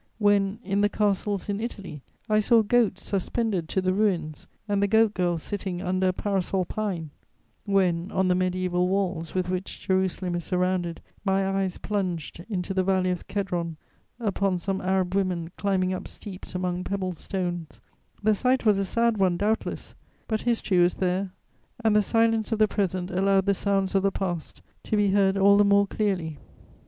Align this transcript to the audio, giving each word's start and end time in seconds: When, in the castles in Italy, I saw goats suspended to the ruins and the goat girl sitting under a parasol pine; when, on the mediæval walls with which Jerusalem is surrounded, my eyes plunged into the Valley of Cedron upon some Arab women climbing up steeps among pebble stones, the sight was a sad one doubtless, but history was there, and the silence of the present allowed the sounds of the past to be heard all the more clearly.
When, 0.17 0.57
in 0.63 0.81
the 0.81 0.89
castles 0.89 1.47
in 1.47 1.59
Italy, 1.59 2.01
I 2.27 2.39
saw 2.39 2.63
goats 2.63 3.05
suspended 3.05 3.69
to 3.69 3.81
the 3.83 3.93
ruins 3.93 4.47
and 4.67 4.81
the 4.81 4.87
goat 4.87 5.13
girl 5.13 5.37
sitting 5.37 5.79
under 5.83 6.07
a 6.07 6.11
parasol 6.11 6.65
pine; 6.65 7.11
when, 7.67 8.11
on 8.11 8.27
the 8.27 8.33
mediæval 8.33 8.87
walls 8.87 9.35
with 9.35 9.47
which 9.47 9.85
Jerusalem 9.85 10.33
is 10.33 10.43
surrounded, 10.43 11.03
my 11.23 11.47
eyes 11.47 11.77
plunged 11.77 12.43
into 12.49 12.73
the 12.73 12.81
Valley 12.81 13.11
of 13.11 13.23
Cedron 13.29 13.77
upon 14.19 14.57
some 14.57 14.81
Arab 14.81 15.13
women 15.13 15.51
climbing 15.55 15.93
up 15.93 16.07
steeps 16.07 16.55
among 16.55 16.83
pebble 16.83 17.13
stones, 17.13 17.79
the 18.23 18.33
sight 18.33 18.65
was 18.65 18.79
a 18.79 18.85
sad 18.85 19.17
one 19.19 19.37
doubtless, 19.37 19.93
but 20.27 20.41
history 20.41 20.79
was 20.79 20.95
there, 20.95 21.31
and 21.83 21.95
the 21.95 22.01
silence 22.01 22.51
of 22.51 22.57
the 22.57 22.67
present 22.67 23.11
allowed 23.11 23.45
the 23.45 23.53
sounds 23.53 23.93
of 23.93 24.01
the 24.01 24.11
past 24.11 24.63
to 24.83 24.97
be 24.97 25.11
heard 25.11 25.37
all 25.37 25.57
the 25.57 25.63
more 25.63 25.85
clearly. 25.85 26.39